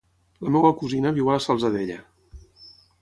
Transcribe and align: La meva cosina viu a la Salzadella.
La 0.47 0.53
meva 0.55 0.71
cosina 0.79 1.11
viu 1.17 1.29
a 1.29 1.35
la 1.37 1.43
Salzadella. 1.49 1.99